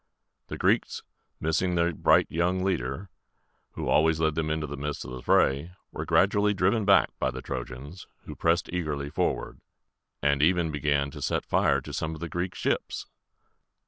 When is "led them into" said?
4.19-4.65